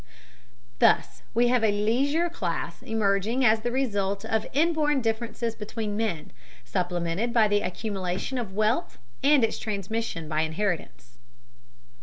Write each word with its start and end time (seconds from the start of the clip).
Thus 0.79 1.21
we 1.35 1.49
have 1.49 1.63
a 1.63 1.71
leisure 1.71 2.27
class 2.27 2.81
emerging 2.81 3.45
as 3.45 3.59
the 3.59 3.71
result 3.71 4.25
of 4.25 4.47
inborn 4.51 4.99
differences 4.99 5.53
between 5.53 5.95
men, 5.95 6.31
supplemented 6.65 7.31
by 7.31 7.47
the 7.47 7.61
accumulation 7.61 8.39
of 8.39 8.53
wealth 8.55 8.97
and 9.23 9.43
its 9.43 9.59
transmission 9.59 10.27
by 10.27 10.41
inheritance. 10.41 11.19